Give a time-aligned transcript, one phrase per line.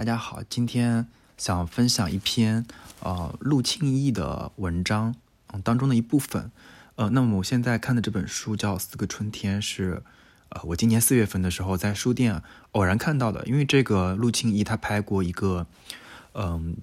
[0.00, 1.06] 大家好，今天
[1.36, 2.64] 想分享一篇
[3.00, 5.14] 呃陆庆义的文章，
[5.62, 6.50] 当中的一部分。
[6.94, 10.02] 呃，那么我现在看的这本书叫《四个春天》，是
[10.48, 12.42] 呃我今年四月份的时候在书店
[12.72, 13.44] 偶然看到的。
[13.44, 15.66] 因为这个陆庆义他拍过一个
[16.32, 16.78] 嗯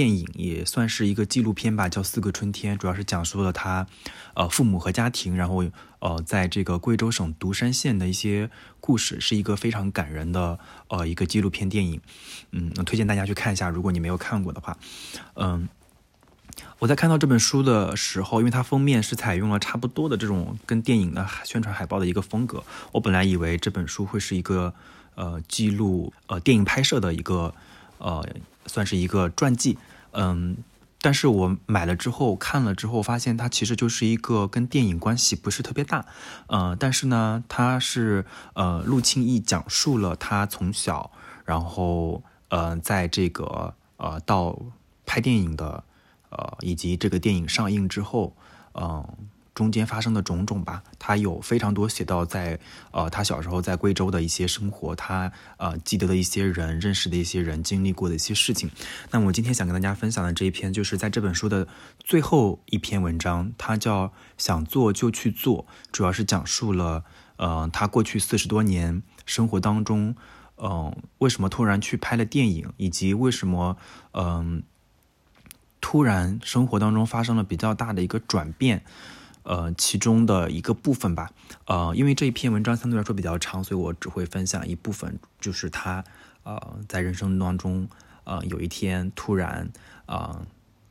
[0.00, 3.86] 电影，也算是一个纪录片吧，叫《四个春天》，主要是讲述了他
[4.32, 5.62] 呃父母和家庭，然后
[5.98, 8.48] 呃在这个贵州省独山县的一些
[8.80, 10.58] 故事，是一个非常感人的
[10.88, 12.00] 呃一个纪录片电影。
[12.52, 14.78] 嗯，推荐大家去看一下，如果你没有看过的话，
[15.34, 15.68] 嗯。
[16.78, 24.72] 我在看到这本书的时候，因为它封面是采用了差不多的这种跟电影的宣传海报的一个风格，我本来以为这本书会是一个
[25.14, 27.54] 呃记录呃电影拍摄的一个
[28.00, 28.26] 呃
[28.66, 29.78] 算是一个传记，
[30.10, 30.56] 嗯，
[31.00, 36.04] 但是我买了之后看了之后，发现它其实就是一个跟电影关系不是特别大，
[36.48, 41.12] 呃，但是呢，它是呃陆庆义讲述了他从小，
[41.44, 44.58] 然后呃在这个呃到
[45.06, 45.84] 拍电影的。
[46.32, 48.36] 呃，以及这个电影上映之后，
[48.74, 49.04] 嗯，
[49.60, 52.58] 中间发生的种种吧，他有非常多写到在
[52.92, 58.70] 呃他小时候在贵州的一些生活，他呃记得的一些人，认识的一些人，经历过的一些事情。
[59.10, 64.06] 那我今天想跟大家分享的这一篇，就是在这本书的最后一篇文章，它叫
[64.38, 67.04] 《想做就去做》，主要是讲述了
[67.36, 70.16] 呃他过去四十多年生活当中，
[70.56, 73.76] 嗯，为什么突然去拍了电影，以及为什么
[74.12, 74.62] 嗯。
[75.82, 78.84] 突然，生活当中发生了比较大的一个转变，
[79.42, 81.30] 呃，其中的一个部分吧，
[81.66, 86.04] 呃，因为这一篇文章相对来说比较长，所以我只会分享一部分，就是他，
[86.42, 87.88] 呃，在人生当中，
[88.24, 89.70] 呃，有一天突然，
[90.06, 90.46] 呃，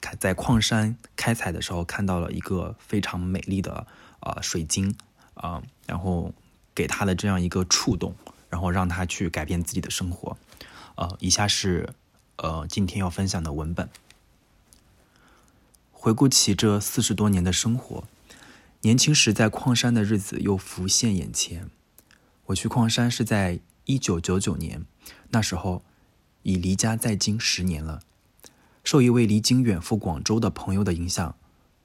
[0.00, 3.86] 开在矿山开采的时候看到了一个非常美丽的，
[4.20, 4.94] 呃，水晶，
[5.34, 6.34] 啊，然后
[6.74, 8.14] 给他的这样一个触动，
[8.50, 10.36] 然后让他去改变自己的生活，
[10.96, 11.94] 呃，以下是，
[12.36, 13.88] 呃，今天要分享的文本。
[15.92, 18.02] 回顾起这四十多年的生活，
[18.84, 21.70] 年轻时在矿山的日子又浮现眼前。
[22.46, 24.84] 我去矿山是在一九九九年，
[25.30, 25.84] 那时候
[26.42, 28.00] 已离家在京十年了。
[28.82, 31.36] 受一位离京远赴广州的朋友的影响，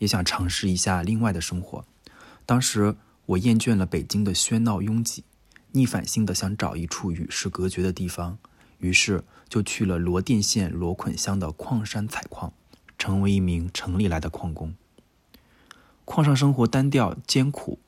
[0.00, 1.86] 也想尝试一下另外的生活。
[2.44, 5.24] 当时我厌倦了北京的喧闹拥挤，
[5.70, 8.36] 逆反性的想找一处与世隔绝的地方，
[8.80, 12.52] 于是就去了罗甸县罗捆乡的矿山采矿。
[12.98, 14.74] 成为一名城里来的矿工。
[16.12, 17.78] 矿上生活单调艰苦，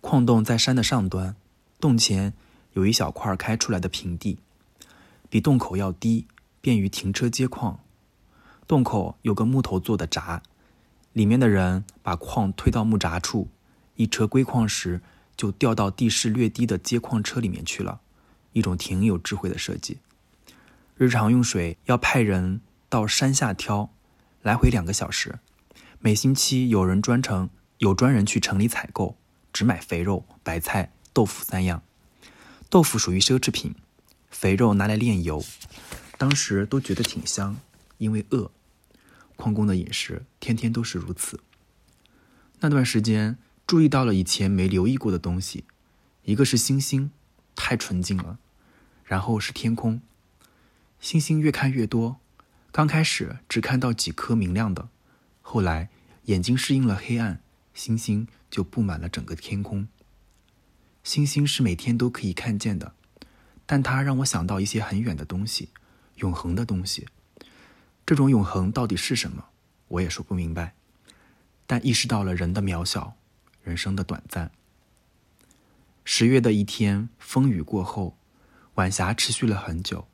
[0.00, 1.36] 矿洞在山的上端，
[1.78, 2.34] 洞前
[2.72, 4.38] 有一小块开出来的平地，
[5.30, 6.26] 比洞口要低，
[6.60, 7.78] 便于停车接矿。
[8.66, 10.42] 洞口有个木头做的闸，
[11.12, 13.46] 里面的人把矿推到木闸处，
[13.94, 15.00] 一车归矿时
[15.36, 18.00] 就掉到地势略低的接矿车里面去了，
[18.52, 19.98] 一种挺有智慧的设计。
[20.96, 23.90] 日常用水要派人到山下挑。
[24.42, 25.38] 来回两个小时，
[26.00, 29.16] 每星期有人专程有专人去城里采购，
[29.52, 31.82] 只买肥肉、白菜、豆腐三样。
[32.70, 33.74] 豆腐属于奢侈品，
[34.30, 35.44] 肥肉拿来炼油，
[36.16, 37.58] 当时都觉得挺香，
[37.96, 38.52] 因为饿。
[39.34, 41.40] 矿工的饮食天天都是如此。
[42.60, 43.36] 那段时间
[43.66, 45.64] 注意到了以前没留意过的东西，
[46.22, 47.10] 一个是星星，
[47.56, 48.38] 太纯净了，
[49.04, 50.00] 然后是天空，
[51.00, 52.18] 星星越看越多。
[52.70, 54.88] 刚开始只看到几颗明亮的，
[55.50, 55.88] 后来
[56.24, 57.40] 眼睛适应了黑暗，
[57.72, 59.88] 星星就布满了整个天空。
[61.02, 62.92] 星星是每天都可以看见的，
[63.64, 65.70] 但它让我想到一些很远的东西，
[66.16, 67.08] 永恒的东西。
[68.04, 69.46] 这种永恒到底是什么，
[69.88, 70.74] 我也说不明白。
[71.66, 73.16] 但意识到了人的渺小，
[73.62, 74.50] 人生的短暂。
[76.04, 78.18] 十月的一天，风雨过后，
[78.74, 80.06] 晚霞持续了很久，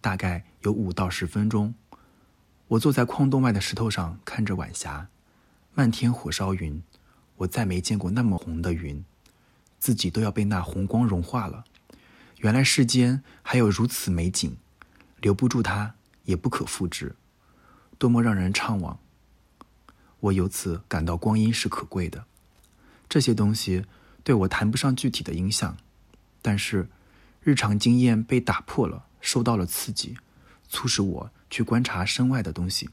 [0.00, 1.76] 大概有五到十分钟。
[2.68, 5.08] 我坐在矿洞外的石头上，看着晚霞，
[5.74, 6.82] 漫天火烧云。
[7.36, 9.04] 我再没见过那么红的云，
[9.78, 11.64] 自己都要被那红光融化了。
[12.38, 14.56] 原来世间还有如此美景，
[15.20, 15.94] 留不住它，
[16.24, 17.16] 也不可复制，
[17.98, 18.96] 多么让人怅惘。
[20.20, 22.24] 我由此感到光阴是可贵的。
[23.08, 23.84] 这些东西
[24.22, 25.76] 对我谈不上具体的影响，
[26.40, 26.88] 但是
[27.42, 30.16] 日常经验被打破了，受到了刺激，
[30.68, 31.30] 促使我。
[31.54, 32.90] 去观察身外的东西。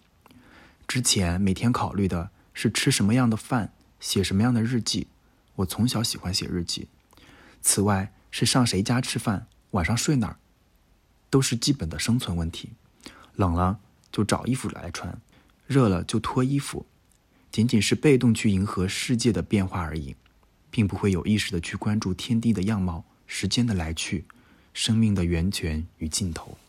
[0.88, 5.08] 之前每天考虑的是吃什么样的饭，写什么样的日记。
[5.56, 6.88] 我从小喜欢写日记。
[7.63, 10.38] 此外是上谁家吃饭，晚上睡哪儿，
[11.31, 12.69] 都是基本的生存问题。
[13.36, 13.80] 冷了
[14.12, 15.19] 就找衣服来穿，
[15.66, 16.86] 热了就脱衣服，
[17.52, 20.16] 仅仅是被动去迎合世界的变化而已，
[20.69, 24.25] 并不会有意识的去关注天地的样貌、时间的来去、
[24.72, 26.60] 生命的源泉与尽头。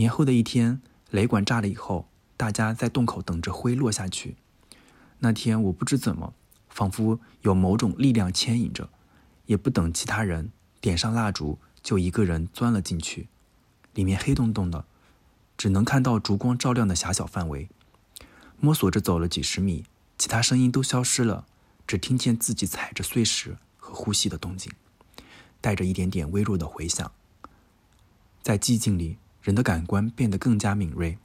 [0.00, 0.80] 年后的一天，
[1.10, 2.08] 雷管炸了以后，
[2.38, 4.34] 大家在洞口等着灰落下去。
[5.18, 6.32] 那天我不知怎么，
[6.70, 8.88] 仿佛有某种力量牵引着，
[9.44, 13.28] 也不等其他人点上蜡烛，就一个人钻了进去。
[13.92, 14.86] 里面黑洞洞的，
[15.58, 17.68] 只能看到烛光照亮的狭小范围。
[18.58, 19.84] 摸索着走了几十米，
[20.16, 21.44] 其他声音都消失了，
[21.86, 24.72] 只听见自己踩着碎石和呼吸的动静，
[25.60, 27.12] 带着一点点微弱的回响。
[28.40, 31.18] 在寂静里，人的感官变得更加敏锐。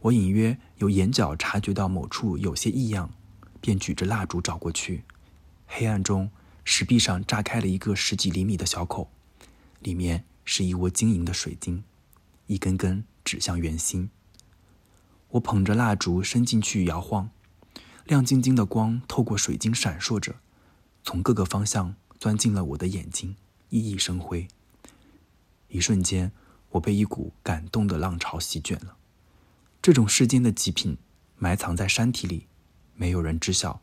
[0.00, 3.10] 我隐约有眼角察觉到某处有些异样，
[3.60, 5.02] 便举着蜡烛找过去。
[5.66, 6.30] 黑暗中，
[6.64, 9.10] 石壁上炸开了一个十几厘米的小口，
[9.80, 11.82] 里面是一窝晶莹的水晶，
[12.46, 14.10] 一根根指向圆心。
[15.30, 17.30] 我捧着蜡烛伸进去摇晃，
[18.04, 20.36] 亮晶晶的光透过水晶闪烁着，
[21.02, 23.34] 从各个方向钻进了我的眼睛，
[23.70, 24.46] 熠熠生辉。
[25.68, 26.30] 一瞬间，
[26.70, 28.96] 我被一股感动的浪潮席卷了。
[29.80, 30.96] 这种世间的极品，
[31.36, 32.46] 埋藏在山体里，
[32.94, 33.80] 没有人知晓，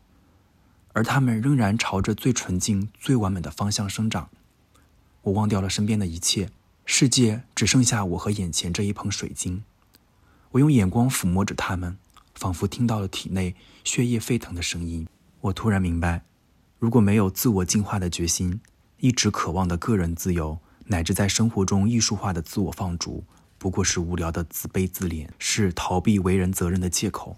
[0.92, 4.30] 而它们仍然朝着最纯净、最完美的方向生长。
[5.22, 6.50] 我忘掉了身边的一切，
[6.86, 9.64] 世界只剩下我和眼前这一捧水晶。
[10.52, 11.98] 我用眼光抚摸着它们，
[12.36, 15.08] 仿佛听到了体内血液沸腾的声音。
[15.42, 16.24] 我突然明白，
[16.80, 18.60] 如果没有自我进化的决心，
[18.98, 23.24] 一直渴望的个人自由，乃至在生活中艺术化的自我放逐，
[23.58, 27.38] 不过是无聊的自卑自怜，是逃避为人责任的借口。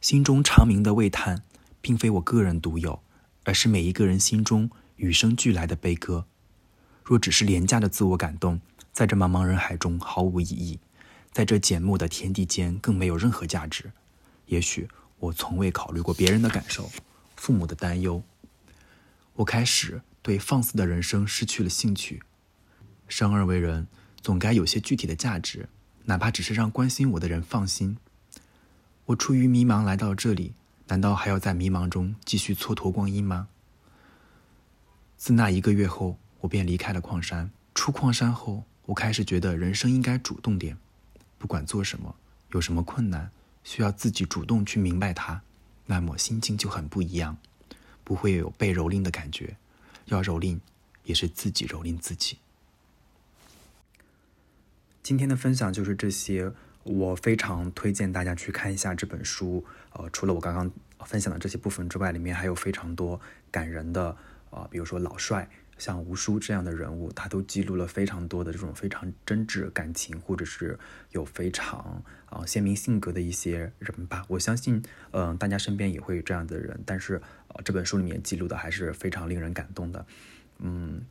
[0.00, 1.42] 心中长鸣的喟叹，
[1.80, 3.02] 并非我个人独有，
[3.44, 6.26] 而是每一个人心中与生俱来的悲歌。
[7.04, 8.60] 若只是廉价的自我感动，
[8.92, 10.78] 在这茫茫人海中毫无意义。
[11.32, 13.92] 在这简陋的天地间，更没有任何价值。
[14.46, 14.88] 也许
[15.18, 16.90] 我从未考虑过别人的感受，
[17.36, 18.22] 父母的担忧。
[19.34, 22.22] 我开始对放肆的人生失去了兴趣。
[23.10, 23.88] 生而为人，
[24.22, 25.68] 总该有些具体的价值，
[26.04, 27.98] 哪怕只是让关心我的人放心。
[29.06, 30.54] 我出于迷茫来到这里，
[30.86, 33.48] 难道还要在迷茫中继续蹉跎光阴吗？
[35.18, 37.50] 自那一个月后，我便离开了矿山。
[37.74, 40.78] 出矿山后，我开始觉得人生应该主动点。
[41.36, 42.14] 不管做什么，
[42.52, 43.30] 有什么困难，
[43.64, 45.42] 需要自己主动去明白它，
[45.86, 47.36] 那么心境就很不一样，
[48.04, 49.56] 不会有被蹂躏的感觉。
[50.06, 50.60] 要蹂躏，
[51.04, 52.38] 也是自己蹂躏自己。
[55.10, 56.52] 今天的分享就是这些，
[56.84, 59.64] 我非常推荐大家去看一下这本书。
[59.94, 60.70] 呃，除了我刚刚
[61.04, 63.20] 分享的这些部分之外，里面还有非常多
[63.50, 64.16] 感人的，
[64.50, 65.50] 呃，比如说老帅。
[65.78, 70.78] 像吴叔这样的人物，他都记录了非常多的这种非常真挚感情，或者是
[71.10, 74.24] 有非常啊鲜明性格的一些人吧。
[74.28, 74.80] 我相信，
[75.10, 76.80] 嗯，大家身边也会有这样的人。
[76.86, 80.06] 但是，呃，这本书里面记录的还是非常令人感动的。
[80.60, 81.04] 嗯，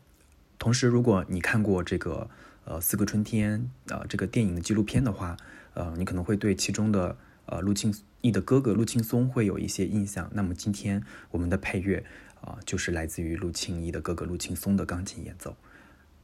[0.58, 2.30] 同时，如果你看过这个
[2.70, 5.36] 呃《四个春天》啊这个电影的纪录片的话，
[5.74, 7.18] 呃，你可能会对其中的
[7.48, 10.30] 呃陆庆义的哥哥陆青松会有一些印象。
[10.34, 12.06] 那么，今天我们的配乐。
[12.42, 15.58] 啊，就是来自于陆庆一的哥哥陆青松的钢琴演奏。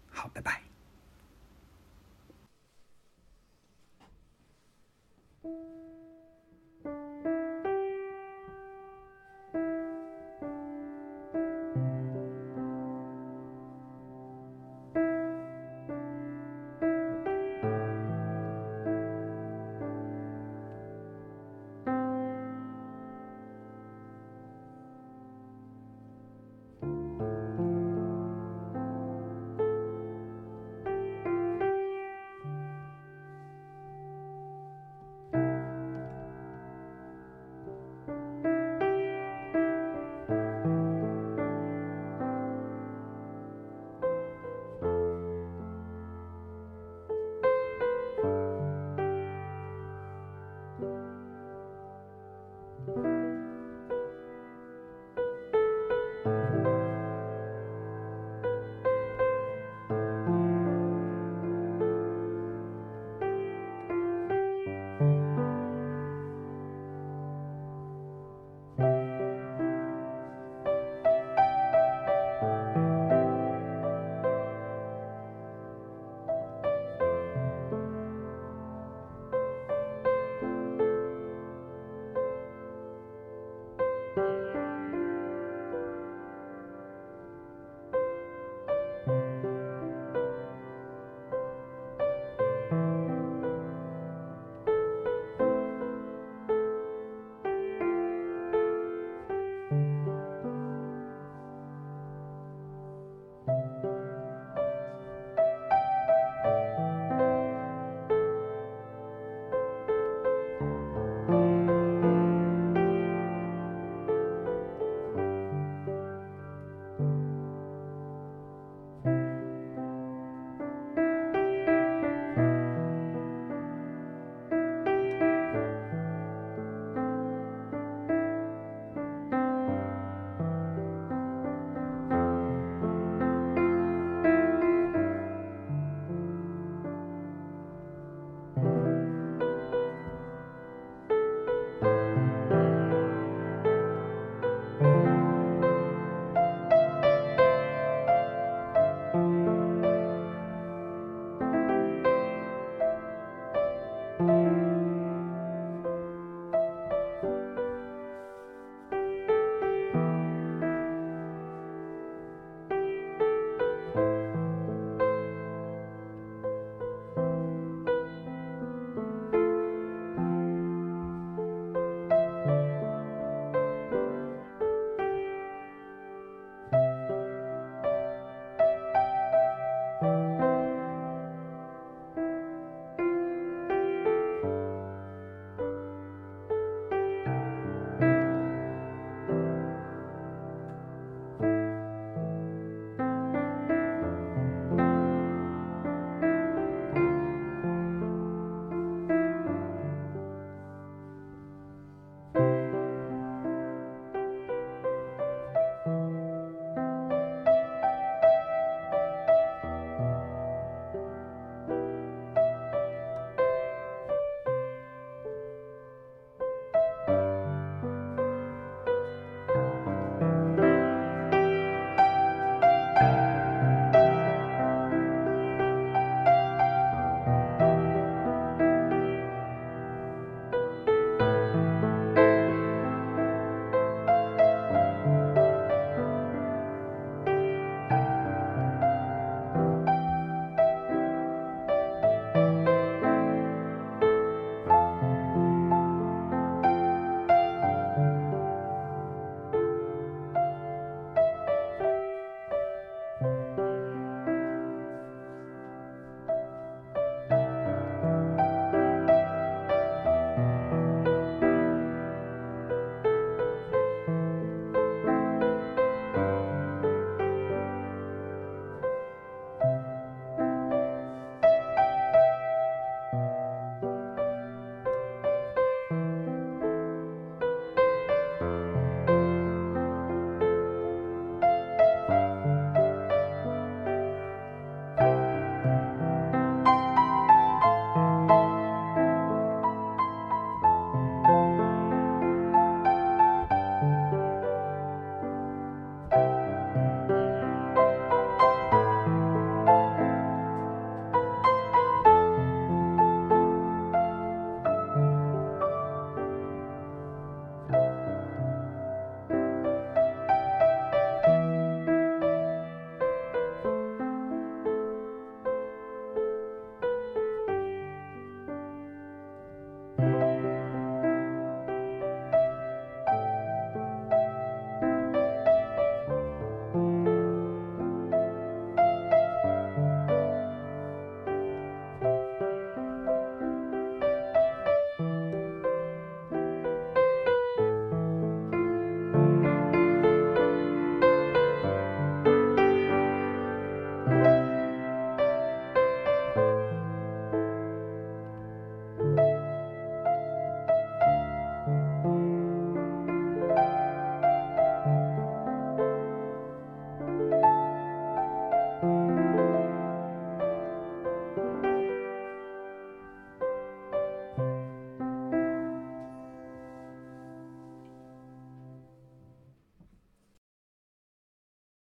[0.09, 0.74] 好，拜拜。